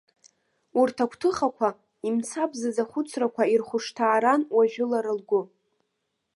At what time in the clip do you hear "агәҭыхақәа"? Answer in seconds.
1.03-1.69